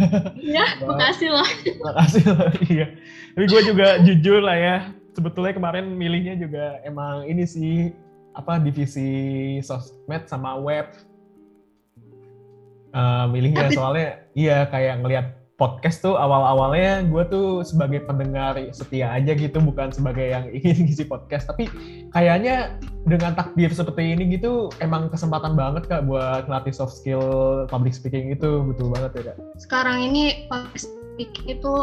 ya 0.56 0.64
makasih 0.82 1.28
loh 1.30 1.48
Makasih 1.82 2.22
loh, 2.28 2.50
iya. 2.72 2.86
Tapi 3.34 3.44
gue 3.46 3.60
juga 3.70 3.86
jujur 4.02 4.40
lah 4.42 4.58
ya, 4.58 4.76
sebetulnya 5.14 5.54
kemarin 5.54 5.94
milihnya 5.94 6.34
juga 6.38 6.82
emang 6.82 7.24
ini 7.28 7.44
sih, 7.46 7.94
apa, 8.34 8.58
divisi 8.58 9.58
sosmed 9.62 10.26
sama 10.26 10.58
web. 10.58 10.90
Eh, 12.98 13.24
milihnya 13.30 13.70
soalnya, 13.70 14.08
iya 14.34 14.66
kayak 14.66 15.06
ngelihat 15.06 15.26
podcast 15.54 16.02
tuh 16.02 16.14
awal-awalnya 16.14 17.02
gue 17.06 17.22
tuh 17.30 17.48
sebagai 17.62 18.06
pendengar 18.06 18.58
setia 18.74 19.10
aja 19.10 19.34
gitu, 19.38 19.58
bukan 19.62 19.90
sebagai 19.94 20.26
yang 20.34 20.50
ingin 20.50 20.82
ngisi 20.86 21.06
podcast. 21.06 21.46
Tapi 21.46 21.70
kayaknya 22.10 22.74
dengan 23.06 23.38
takdir 23.38 23.70
seperti 23.70 24.18
ini 24.18 24.34
gitu, 24.34 24.70
emang 24.82 25.10
kesempatan 25.14 25.54
banget 25.54 25.86
kak 25.86 26.10
buat 26.10 26.50
ngelatih 26.50 26.74
soft 26.74 26.98
skill 26.98 27.22
public 27.70 27.94
speaking 27.94 28.34
itu, 28.34 28.66
betul 28.66 28.90
banget 28.90 29.10
ya 29.14 29.22
kak. 29.30 29.36
sekarang 29.62 29.98
ini 30.02 30.46
public 30.50 30.78
speaking 30.82 31.46
itu 31.58 31.74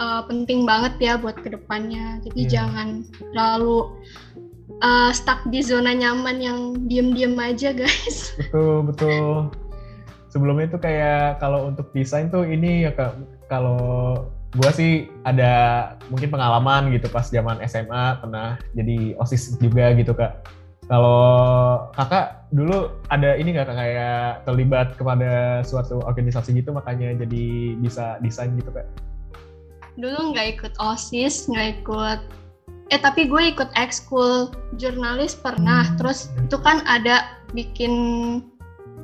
uh, 0.00 0.22
penting 0.24 0.64
banget 0.64 0.96
ya 1.00 1.20
buat 1.20 1.36
ke 1.36 1.52
depannya. 1.52 2.20
Jadi 2.24 2.48
Iya. 2.48 2.50
jangan 2.52 2.88
terlalu 3.32 3.92
uh, 4.80 5.12
stuck 5.12 5.40
di 5.48 5.60
zona 5.60 5.92
nyaman 5.92 6.36
yang 6.40 6.58
diem-diem 6.88 7.36
aja 7.36 7.72
guys. 7.76 8.32
Betul, 8.40 8.88
betul. 8.88 9.52
Sebelumnya 10.36 10.68
itu 10.68 10.76
kayak 10.76 11.40
kalau 11.40 11.72
untuk 11.72 11.88
desain 11.96 12.28
tuh 12.28 12.44
ini 12.44 12.84
ya 12.84 12.92
kalau 13.48 13.80
gua 14.52 14.68
sih 14.68 15.08
ada 15.24 15.96
mungkin 16.12 16.28
pengalaman 16.28 16.92
gitu 16.92 17.08
pas 17.08 17.24
zaman 17.32 17.56
SMA 17.64 18.20
pernah 18.20 18.60
jadi 18.76 19.16
OSIS 19.16 19.56
juga 19.56 19.96
gitu 19.96 20.12
kak. 20.12 20.44
Kalau 20.92 21.88
kakak 21.96 22.52
dulu 22.52 22.92
ada 23.08 23.32
ini 23.40 23.56
nggak 23.56 23.64
Kak, 23.64 23.80
kayak 23.80 24.44
terlibat 24.44 24.92
kepada 25.00 25.64
suatu 25.64 26.04
organisasi 26.04 26.52
gitu 26.52 26.76
makanya 26.76 27.16
jadi 27.16 27.74
bisa 27.80 28.20
desain 28.20 28.52
gitu 28.60 28.68
kak? 28.76 28.84
Dulu 29.96 30.36
nggak 30.36 30.60
ikut 30.60 30.72
OSIS, 30.76 31.48
nggak 31.48 31.80
ikut 31.80 32.20
eh 32.94 33.00
tapi 33.02 33.26
gue 33.26 33.56
ikut 33.56 33.72
ekskul 33.72 34.52
jurnalis 34.76 35.32
pernah. 35.32 35.88
Hmm. 35.88 35.96
Terus 35.96 36.28
itu 36.44 36.60
kan 36.60 36.84
ada 36.84 37.40
bikin 37.56 37.92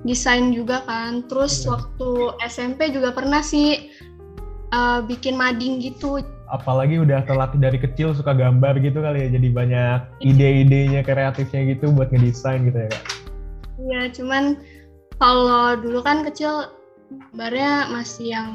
desain 0.03 0.51
juga 0.51 0.83
kan. 0.85 1.23
Terus 1.27 1.63
Iya. 1.63 1.79
waktu 1.79 2.11
SMP 2.47 2.91
juga 2.91 3.15
pernah 3.15 3.41
sih 3.41 3.91
uh, 4.71 5.01
bikin 5.05 5.37
mading 5.37 5.79
gitu. 5.81 6.21
Apalagi 6.53 7.01
udah 7.01 7.25
terlatih 7.25 7.57
dari 7.57 7.81
kecil 7.81 8.13
suka 8.13 8.37
gambar 8.37 8.77
gitu 8.85 9.01
kali 9.01 9.25
ya, 9.25 9.29
jadi 9.33 9.49
banyak 9.49 10.01
ide-idenya 10.21 11.01
kreatifnya 11.01 11.73
gitu 11.73 11.89
buat 11.97 12.13
ngedesain 12.13 12.69
gitu 12.69 12.77
ya 12.77 12.89
kak? 12.93 13.05
Iya, 13.81 14.01
cuman 14.13 14.45
kalau 15.17 15.81
dulu 15.81 16.05
kan 16.05 16.21
kecil 16.29 16.69
gambarnya 17.33 17.89
masih 17.89 18.37
yang 18.37 18.51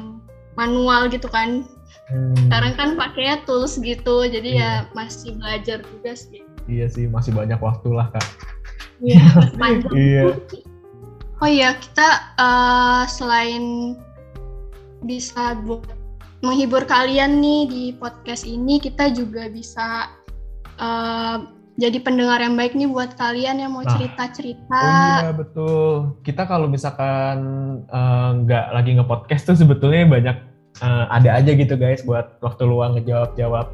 manual 0.54 1.10
gitu 1.10 1.26
kan. 1.26 1.66
Hmm. 2.06 2.38
Sekarang 2.46 2.72
kan 2.78 2.88
pakainya 2.94 3.42
tools 3.50 3.82
gitu, 3.82 4.30
jadi 4.30 4.50
ya 4.54 4.62
Iya. 4.62 4.72
masih 4.94 5.34
belajar 5.34 5.78
juga 5.82 6.12
sih. 6.14 6.42
Iya 6.70 6.86
sih, 6.86 7.10
masih 7.10 7.34
banyak 7.34 7.58
waktu 7.58 7.88
lah 7.90 8.14
kak. 8.14 8.26
Iya, 9.02 9.22
panjang. 9.60 9.90
Iya. 9.90 10.22
Oh 11.38 11.46
iya, 11.46 11.78
kita 11.78 12.34
eh, 12.34 13.04
selain 13.06 13.94
bisa 15.06 15.54
buat 15.62 15.86
menghibur 16.42 16.82
kalian 16.86 17.38
nih 17.38 17.62
di 17.70 17.84
podcast 17.94 18.42
ini, 18.42 18.82
kita 18.82 19.14
juga 19.14 19.46
bisa 19.46 20.10
eh, 20.78 21.36
jadi 21.78 22.02
pendengar 22.02 22.42
yang 22.42 22.58
baik 22.58 22.74
nih 22.74 22.90
buat 22.90 23.14
kalian 23.14 23.62
yang 23.62 23.70
mau 23.70 23.86
Nah. 23.86 23.94
cerita-cerita. 23.94 24.82
Oh 24.82 24.90
iya 25.22 25.30
betul. 25.30 25.90
Kita 26.26 26.42
kalau 26.50 26.66
misalkan 26.66 27.38
eh, 27.86 28.28
nggak 28.42 28.64
lagi 28.74 28.90
nge-podcast 28.98 29.42
tuh 29.46 29.56
sebetulnya 29.62 30.10
banyak 30.10 30.36
eh, 30.82 31.04
ada 31.06 31.38
aja 31.38 31.54
gitu 31.54 31.78
guys 31.78 32.02
buat 32.02 32.42
waktu 32.42 32.66
luang 32.66 32.98
ngejawab-jawab. 32.98 33.70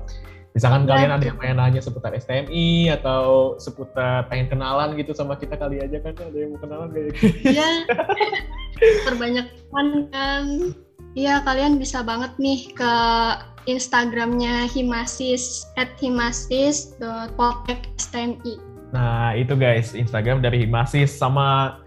Misalkan 0.54 0.86
Iya. 0.86 0.90
kalian 0.94 1.10
ada 1.18 1.26
yang 1.26 1.38
pengen 1.42 1.58
nanya 1.58 1.82
seputar 1.82 2.14
STMI 2.14 2.94
atau 2.94 3.58
seputar 3.58 4.30
pengen 4.30 4.54
kenalan 4.54 4.94
gitu 4.94 5.10
sama 5.10 5.34
kita 5.34 5.58
kali 5.58 5.82
aja 5.82 5.98
kan 5.98 6.14
ada 6.14 6.38
yang 6.38 6.54
mau 6.54 6.62
kenalan 6.62 6.94
kayak 6.94 7.10
gitu. 7.10 7.58
Iya. 7.58 7.66
Perbanyak 9.10 9.50
kan. 9.74 9.90
Iya, 11.14 11.38
kalian 11.42 11.78
bisa 11.82 12.06
banget 12.06 12.30
nih 12.38 12.70
ke 12.70 12.94
Instagramnya 13.66 14.70
Himasis 14.70 15.66
at 15.74 15.90
himasis.poltek.stmi. 15.98 18.54
Nah 18.94 19.34
itu 19.34 19.58
guys 19.58 19.98
Instagram 19.98 20.38
dari 20.38 20.62
Himasis 20.62 21.10
sama 21.10 21.82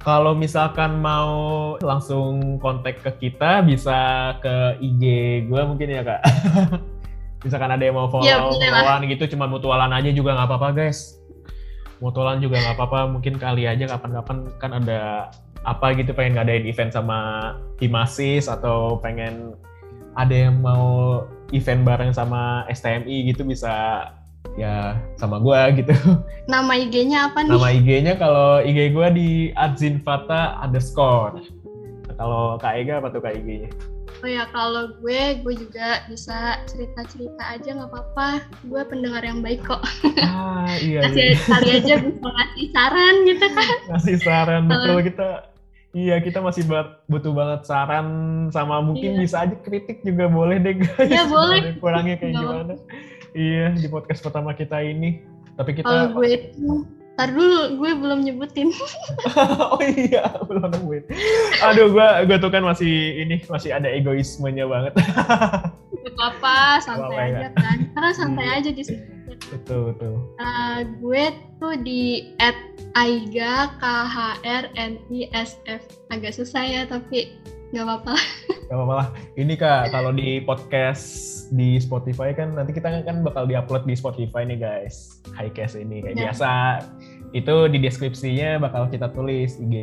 kalau 0.00 0.32
misalkan 0.32 1.04
mau 1.04 1.76
langsung 1.84 2.56
kontak 2.56 3.04
ke 3.04 3.28
kita 3.28 3.60
bisa 3.68 4.32
ke 4.40 4.80
IG 4.80 5.02
gue 5.44 5.62
mungkin 5.68 5.92
ya 5.92 6.00
kak. 6.00 6.24
misalkan 7.46 7.70
ada 7.70 7.82
yang 7.84 7.94
mau 7.94 8.10
follow 8.10 8.26
followan 8.26 9.06
gitu 9.06 9.36
cuma 9.36 9.46
mutualan 9.46 9.92
aja 9.94 10.10
juga 10.10 10.34
nggak 10.34 10.48
apa-apa 10.50 10.68
guys. 10.74 11.18
Mutualan 11.98 12.38
juga 12.38 12.62
nggak 12.62 12.76
apa-apa 12.78 13.10
mungkin 13.10 13.38
kali 13.42 13.66
aja 13.66 13.90
kapan-kapan 13.90 14.46
kan 14.62 14.70
ada 14.70 15.30
apa 15.66 15.90
gitu 15.98 16.14
pengen 16.14 16.38
ngadain 16.38 16.64
event 16.66 16.94
sama 16.94 17.18
Himasis 17.82 18.46
atau 18.46 19.02
pengen 19.02 19.58
ada 20.14 20.34
yang 20.34 20.62
mau 20.62 21.26
event 21.50 21.82
bareng 21.82 22.14
sama 22.14 22.62
STMI 22.70 23.34
gitu 23.34 23.42
bisa 23.42 24.06
ya 24.54 24.98
sama 25.18 25.42
gua 25.42 25.70
gitu. 25.74 25.94
Nama 26.46 26.72
IG-nya 26.86 27.30
apa 27.30 27.46
nih? 27.46 27.50
Nama 27.50 27.68
IG-nya 27.78 28.14
kalau 28.18 28.62
IG 28.62 28.94
gue 28.94 29.08
di 29.14 29.30
@zinfata 29.78 30.58
underscore. 30.62 31.42
Kalau 32.18 32.58
Kak 32.58 32.74
Ega 32.78 32.98
apa 32.98 33.14
tuh 33.14 33.22
Kak 33.22 33.38
IG-nya? 33.38 33.70
Oh 34.18 34.26
ya, 34.26 34.50
kalau 34.50 34.98
gue, 34.98 35.22
gue 35.46 35.54
juga 35.54 36.02
bisa 36.10 36.58
cerita-cerita 36.66 37.38
aja 37.54 37.70
nggak 37.70 37.86
apa-apa. 37.86 38.42
Gue 38.66 38.82
pendengar 38.82 39.22
yang 39.22 39.38
baik 39.38 39.62
kok. 39.62 39.78
Ah 40.18 40.74
iya, 40.82 41.06
Kasih 41.06 41.22
iya. 41.32 41.46
kali 41.46 41.68
aja 41.78 41.94
bisa 42.02 42.26
ngasih 42.26 42.66
saran 42.74 43.14
gitu 43.24 43.46
kan. 43.54 43.76
ngasih 43.94 44.16
saran 44.18 44.62
betul 44.66 44.98
kita. 45.06 45.28
Iya 45.96 46.20
kita 46.20 46.44
masih 46.44 46.68
butuh 47.08 47.32
banget 47.32 47.60
saran 47.64 48.06
sama 48.52 48.82
mungkin 48.84 49.16
Iya. 49.16 49.20
bisa 49.24 49.36
aja 49.46 49.56
kritik 49.56 50.04
juga 50.04 50.26
boleh 50.28 50.58
deh 50.60 50.76
guys. 50.82 51.08
Iya, 51.08 51.24
boleh. 51.30 51.60
Kurangnya 51.78 52.16
kayak 52.18 52.34
gimana? 52.34 52.74
Iya 53.32 53.66
di 53.72 53.86
podcast 53.86 54.20
pertama 54.20 54.52
kita 54.52 54.82
ini. 54.82 55.22
Tapi 55.54 55.78
Kalau 55.78 56.10
kita 56.10 56.14
gue 56.14 56.28
itu, 56.28 56.68
ntar 57.18 57.34
dulu 57.34 57.82
gue 57.82 57.90
belum 57.98 58.22
nyebutin. 58.22 58.70
oh 59.74 59.82
iya 59.82 60.38
belum 60.46 60.70
nemuin. 60.70 61.02
Aduh 61.66 61.90
gua 61.90 62.22
gua 62.22 62.38
tuh 62.38 62.46
kan 62.46 62.62
masih 62.62 63.18
ini 63.26 63.42
masih 63.50 63.74
ada 63.74 63.90
egoismenya 63.90 64.70
banget. 64.70 64.94
Gak 65.98 66.14
apa-apa, 66.14 66.78
santai 66.78 67.10
Apa-apa, 67.10 67.26
aja 67.26 67.48
kan. 67.58 67.78
Karena 67.90 68.10
santai 68.14 68.46
Iya. 68.46 68.54
aja 68.62 68.70
di 68.70 68.82
sini. 68.86 69.02
betul 69.50 69.90
betul. 69.94 70.14
Uh, 70.38 70.82
gue 71.02 71.24
tuh 71.58 71.74
di 71.82 72.34
at 72.38 72.54
Aiga 72.94 73.70
K 73.78 73.84
H 74.06 74.16
R 74.46 74.64
N 74.78 74.98
I 75.10 75.26
S 75.34 75.58
F 75.66 75.82
agak 76.14 76.38
susah 76.38 76.62
ya 76.62 76.82
tapi 76.86 77.34
nggak 77.72 77.84
apa-apa. 77.84 78.14
Gak 78.68 78.76
apa-apa 78.76 78.94
lah. 79.00 79.08
Ini 79.40 79.54
kak, 79.56 79.82
kalau 79.88 80.12
di 80.12 80.44
podcast 80.44 81.04
di 81.48 81.80
Spotify 81.80 82.36
kan 82.36 82.52
nanti 82.52 82.76
kita 82.76 83.00
kan 83.00 83.24
bakal 83.24 83.48
diupload 83.48 83.88
di 83.88 83.96
Spotify 83.96 84.44
nih 84.44 84.60
guys. 84.60 85.24
Highcast 85.32 85.80
ini 85.80 86.04
kayak 86.04 86.16
Ya. 86.16 86.22
biasa. 86.28 86.52
Itu 87.32 87.68
di 87.72 87.80
deskripsinya 87.80 88.60
bakal 88.60 88.92
kita 88.92 89.08
tulis 89.12 89.56
IG 89.56 89.74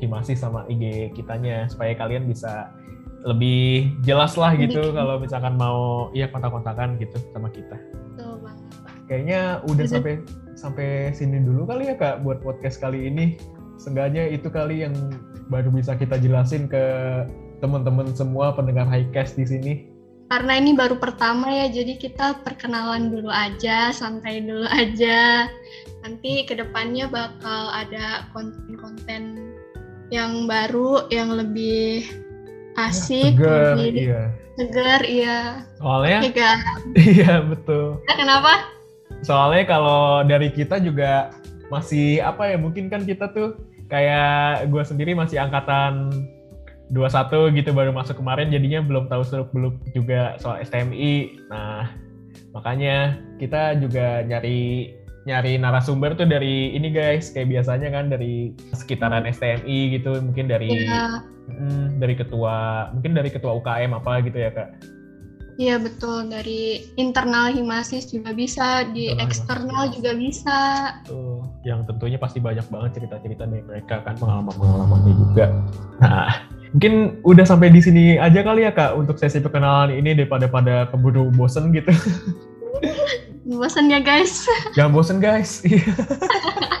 Himasi 0.00 0.36
sama 0.36 0.68
IG 0.68 1.16
kitanya 1.16 1.72
supaya 1.72 1.96
kalian 1.96 2.28
bisa 2.28 2.68
lebih 3.24 3.92
jelas 4.02 4.34
lah 4.34 4.52
gitu 4.58 4.92
kalau 4.92 5.16
misalkan 5.16 5.54
mau 5.56 6.10
iya 6.12 6.28
kontak-kontakan 6.28 7.00
gitu 7.00 7.16
sama 7.32 7.48
kita. 7.48 7.80
Betul 8.12 8.44
banget. 8.44 8.66
Kayaknya 9.08 9.40
udah 9.64 9.84
Bisa. 9.88 9.94
sampai 9.96 10.14
sampai 10.52 10.88
sini 11.16 11.40
dulu 11.40 11.64
kali 11.64 11.88
ya 11.88 11.96
kak 11.96 12.20
buat 12.26 12.44
podcast 12.44 12.76
kali 12.76 13.08
ini. 13.08 13.40
Seenggaknya 13.80 14.28
itu 14.28 14.52
kali 14.52 14.84
yang 14.84 14.92
baru 15.52 15.68
bisa 15.68 15.92
kita 15.92 16.16
jelasin 16.16 16.64
ke 16.64 16.80
teman-teman 17.60 18.08
semua 18.16 18.56
pendengar 18.56 18.88
Highcast 18.88 19.36
di 19.36 19.44
sini. 19.44 19.72
Karena 20.32 20.56
ini 20.56 20.72
baru 20.72 20.96
pertama 20.96 21.52
ya, 21.52 21.68
jadi 21.68 22.00
kita 22.00 22.40
perkenalan 22.40 23.12
dulu 23.12 23.28
aja, 23.28 23.92
santai 23.92 24.40
dulu 24.40 24.64
aja. 24.64 25.44
Nanti 26.00 26.48
ke 26.48 26.56
depannya 26.56 27.04
bakal 27.12 27.68
ada 27.68 28.24
konten-konten 28.32 29.52
yang 30.08 30.48
baru, 30.48 31.04
yang 31.12 31.36
lebih 31.36 32.08
asik, 32.80 33.36
Segar, 33.36 33.76
lebih 33.76 34.08
iya. 34.08 34.22
segar, 34.56 35.00
iya. 35.04 35.38
Soalnya, 35.76 36.18
Iya 36.24 36.32
kan? 36.32 36.58
iya 37.12 37.32
betul. 37.44 38.00
Nah, 38.08 38.16
Kenapa? 38.16 38.52
Soalnya 39.20 39.64
kalau 39.68 40.24
dari 40.24 40.48
kita 40.48 40.80
juga 40.80 41.28
masih 41.68 42.24
apa 42.24 42.48
ya, 42.48 42.56
mungkin 42.56 42.88
kan 42.88 43.04
kita 43.04 43.28
tuh 43.36 43.60
kayak 43.92 44.72
gue 44.72 44.82
sendiri 44.88 45.12
masih 45.12 45.36
angkatan 45.36 46.08
21 46.92 47.56
gitu 47.60 47.70
baru 47.76 47.92
masuk 47.92 48.20
kemarin 48.20 48.48
jadinya 48.48 48.80
belum 48.80 49.08
tahu 49.12 49.20
seluk 49.24 49.52
beluk 49.52 49.76
juga 49.92 50.40
soal 50.40 50.64
STMI. 50.64 51.44
Nah, 51.52 51.92
makanya 52.56 53.20
kita 53.36 53.76
juga 53.76 54.24
nyari 54.24 54.92
nyari 55.22 55.54
narasumber 55.54 56.18
tuh 56.18 56.26
dari 56.26 56.74
ini 56.74 56.90
guys, 56.90 57.30
kayak 57.30 57.52
biasanya 57.52 57.94
kan 57.94 58.10
dari 58.10 58.52
sekitaran 58.74 59.28
STMI 59.28 59.94
gitu, 59.94 60.18
mungkin 60.18 60.50
dari 60.50 60.68
Iya, 60.68 61.22
mm, 61.46 62.02
dari 62.02 62.14
ketua, 62.18 62.90
mungkin 62.90 63.14
dari 63.14 63.30
ketua 63.30 63.54
UKM 63.54 63.94
apa 63.94 64.18
gitu 64.26 64.42
ya, 64.42 64.50
Kak. 64.50 64.68
Iya 65.56 65.76
betul. 65.80 66.28
Dari 66.28 66.86
internal 66.96 67.52
Himasis 67.52 68.08
juga 68.08 68.32
bisa, 68.32 68.86
di 68.92 69.12
Internal 69.12 69.26
eksternal 69.26 69.82
Himasis. 69.88 69.96
juga 69.98 70.12
bisa. 70.16 70.58
Tuh, 71.08 71.42
yang 71.64 71.84
tentunya 71.88 72.18
pasti 72.20 72.38
banyak 72.38 72.66
banget 72.68 72.90
cerita-cerita 73.00 73.44
dari 73.48 73.64
mereka 73.64 74.00
kan 74.04 74.14
pengalaman-pengalamannya 74.16 75.14
juga. 75.16 75.46
Nah, 76.00 76.46
mungkin 76.72 77.20
udah 77.22 77.44
sampai 77.44 77.68
di 77.68 77.80
sini 77.84 78.04
aja 78.16 78.40
kali 78.40 78.64
ya 78.64 78.72
kak 78.72 78.96
untuk 78.96 79.20
sesi 79.20 79.38
perkenalan 79.38 79.92
ini 79.92 80.16
daripada 80.16 80.48
pada 80.48 80.88
keburu 80.88 81.28
bosen 81.34 81.72
gitu. 81.76 81.92
Bosan 83.42 83.90
ya 83.90 83.98
guys. 83.98 84.46
Jangan 84.78 84.92
bosen 84.94 85.18
guys. 85.18 85.60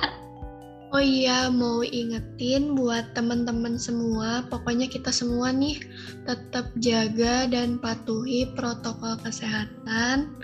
Oh 0.92 1.00
iya, 1.00 1.48
mau 1.48 1.80
ingetin 1.80 2.76
buat 2.76 3.16
teman-teman 3.16 3.80
semua, 3.80 4.44
pokoknya 4.52 4.92
kita 4.92 5.08
semua 5.08 5.48
nih 5.48 5.80
tetap 6.28 6.68
jaga 6.84 7.48
dan 7.48 7.80
patuhi 7.80 8.52
protokol 8.52 9.16
kesehatan 9.24 10.36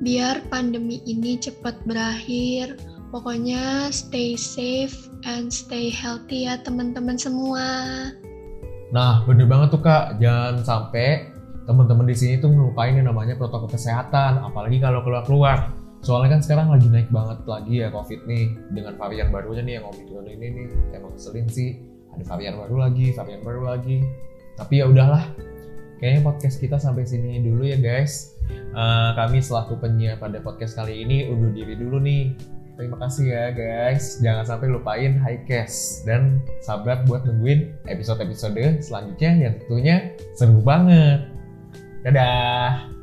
biar 0.00 0.40
pandemi 0.48 1.04
ini 1.04 1.36
cepat 1.36 1.76
berakhir. 1.84 2.80
Pokoknya 3.12 3.92
stay 3.92 4.40
safe 4.40 4.96
and 5.28 5.52
stay 5.52 5.92
healthy 5.92 6.48
ya 6.48 6.56
teman-teman 6.64 7.20
semua. 7.20 7.68
Nah, 8.88 9.20
bener 9.28 9.44
banget 9.44 9.68
tuh 9.68 9.84
kak. 9.84 10.16
Jangan 10.16 10.64
sampai 10.64 11.28
teman-teman 11.68 12.08
di 12.08 12.16
sini 12.16 12.40
tuh 12.40 12.48
melupain 12.48 12.96
yang 12.96 13.12
namanya 13.12 13.36
protokol 13.36 13.68
kesehatan, 13.68 14.40
apalagi 14.40 14.80
kalau 14.80 15.04
keluar-keluar. 15.04 15.83
Soalnya 16.04 16.36
kan 16.36 16.40
sekarang 16.44 16.68
lagi 16.68 16.86
naik 16.92 17.08
banget 17.08 17.40
lagi 17.48 17.80
ya 17.80 17.88
COVID 17.88 18.28
nih 18.28 18.52
dengan 18.76 18.92
varian 19.00 19.32
barunya 19.32 19.64
nih 19.64 19.74
yang 19.80 19.88
Omicron 19.88 20.28
ini 20.28 20.46
nih. 20.52 20.68
Emang 20.92 21.16
ngeselin 21.16 21.48
sih. 21.48 21.80
Ada 22.12 22.24
varian 22.28 22.60
baru 22.60 22.76
lagi, 22.76 23.06
varian 23.16 23.40
baru 23.40 23.60
lagi. 23.64 24.04
Tapi 24.60 24.84
ya 24.84 24.86
udahlah. 24.86 25.24
Kayaknya 25.98 26.20
podcast 26.20 26.60
kita 26.60 26.76
sampai 26.76 27.08
sini 27.08 27.40
dulu 27.40 27.64
ya 27.64 27.80
guys. 27.80 28.36
Eh, 28.52 29.10
kami 29.16 29.40
selaku 29.40 29.80
penyiar 29.80 30.20
pada 30.20 30.44
podcast 30.44 30.76
kali 30.76 31.00
ini 31.00 31.24
undur 31.32 31.56
diri 31.56 31.72
dulu 31.72 31.96
nih. 31.96 32.36
Terima 32.76 33.00
kasih 33.00 33.24
ya 33.30 33.44
guys. 33.56 34.20
Jangan 34.20 34.44
sampai 34.44 34.68
lupain 34.68 35.16
Highcast 35.16 36.04
dan 36.04 36.44
sabar 36.60 37.00
buat 37.08 37.24
nungguin 37.24 37.88
episode-episode 37.88 38.84
selanjutnya 38.84 39.30
yang 39.48 39.54
tentunya 39.62 39.96
seru 40.36 40.60
banget. 40.60 41.32
Dadah. 42.04 42.93